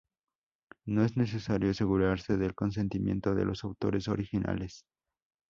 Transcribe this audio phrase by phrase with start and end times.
[0.87, 4.83] No es necesario asegurarse del consentimiento de los autores originales.